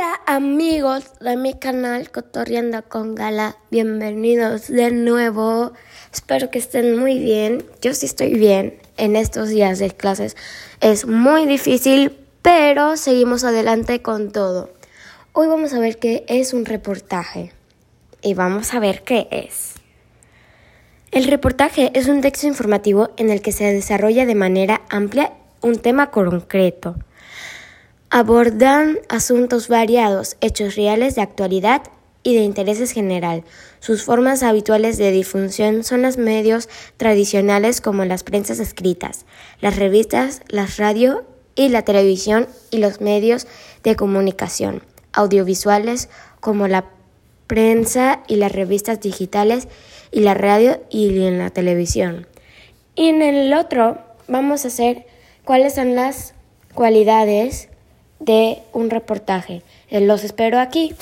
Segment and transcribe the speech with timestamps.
[0.00, 5.72] Hola amigos de mi canal Cotorreando con Gala, bienvenidos de nuevo.
[6.10, 7.66] Espero que estén muy bien.
[7.82, 10.38] Yo sí estoy bien en estos días de clases.
[10.80, 14.70] Es muy difícil, pero seguimos adelante con todo.
[15.34, 17.52] Hoy vamos a ver qué es un reportaje
[18.22, 19.74] y vamos a ver qué es.
[21.10, 25.76] El reportaje es un texto informativo en el que se desarrolla de manera amplia un
[25.76, 26.96] tema concreto.
[28.12, 31.82] Abordan asuntos variados, hechos reales de actualidad
[32.24, 33.44] y de intereses general.
[33.78, 39.26] Sus formas habituales de difusión son los medios tradicionales como las prensas escritas,
[39.60, 43.46] las revistas, las radio y la televisión y los medios
[43.84, 44.82] de comunicación
[45.12, 46.08] audiovisuales
[46.40, 46.86] como la
[47.46, 49.68] prensa y las revistas digitales
[50.10, 52.26] y la radio y en la televisión.
[52.96, 55.06] Y en el otro vamos a hacer
[55.44, 56.34] cuáles son las
[56.74, 57.68] cualidades
[58.20, 59.62] de un reportaje.
[59.90, 60.94] Los espero aquí.